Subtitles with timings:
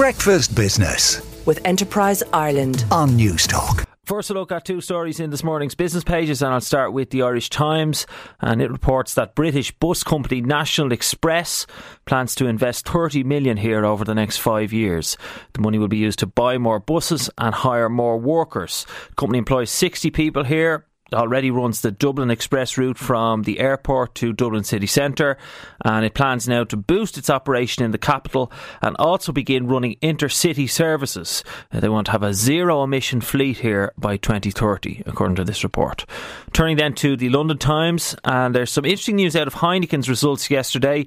[0.00, 3.84] Breakfast Business with Enterprise Ireland on Newstalk.
[4.06, 7.10] First, a look at two stories in this morning's business pages, and I'll start with
[7.10, 8.06] the Irish Times.
[8.40, 11.66] And it reports that British bus company National Express
[12.06, 15.18] plans to invest 30 million here over the next five years.
[15.52, 18.86] The money will be used to buy more buses and hire more workers.
[19.10, 24.14] The company employs 60 people here already runs the Dublin Express route from the airport
[24.16, 25.36] to Dublin city centre,
[25.84, 28.52] and it plans now to boost its operation in the capital
[28.82, 31.44] and also begin running intercity services.
[31.72, 35.64] Uh, they want to have a zero emission fleet here by 2030, according to this
[35.64, 36.06] report.
[36.52, 40.50] Turning then to the London Times, and there's some interesting news out of Heineken's results
[40.50, 41.06] yesterday.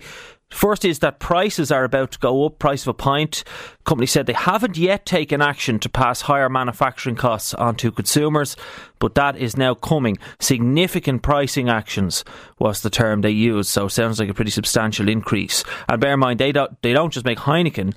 [0.53, 3.43] First is that prices are about to go up, price of a pint.
[3.85, 8.55] Company said they haven't yet taken action to pass higher manufacturing costs onto consumers,
[8.99, 10.17] but that is now coming.
[10.39, 12.23] Significant pricing actions
[12.59, 15.63] was the term they used, so sounds like a pretty substantial increase.
[15.89, 17.95] And bear in mind, they don't, they don't just make Heineken,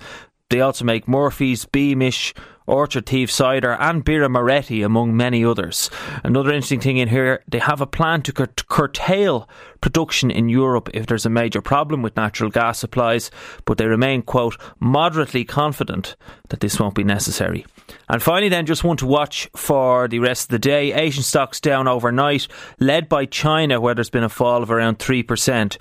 [0.49, 2.33] they also make Murphy's, Beamish,
[2.67, 5.91] Orchard Thief Cider, and Birra Moretti, among many others.
[6.25, 9.49] Another interesting thing in here, they have a plan to cur- curtail
[9.81, 13.31] production in Europe if there's a major problem with natural gas supplies,
[13.65, 16.17] but they remain, quote, moderately confident
[16.49, 17.65] that this won't be necessary.
[18.09, 20.93] And finally, then, just one to watch for the rest of the day.
[20.93, 22.49] Asian stocks down overnight,
[22.81, 25.77] led by China, where there's been a fall of around 3%.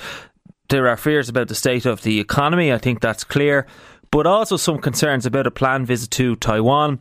[0.69, 3.67] There are fears about the state of the economy, I think that's clear
[4.11, 6.99] but also some concerns about a planned visit to Taiwan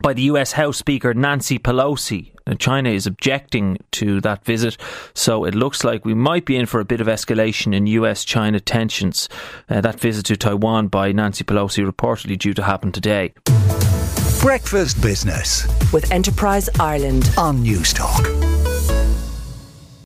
[0.00, 2.32] by the US House Speaker Nancy Pelosi.
[2.46, 4.76] Now, China is objecting to that visit,
[5.14, 8.24] so it looks like we might be in for a bit of escalation in US
[8.24, 9.28] China tensions.
[9.68, 13.32] Uh, that visit to Taiwan by Nancy Pelosi reportedly due to happen today.
[14.40, 18.63] Breakfast Business with Enterprise Ireland on Newstalk.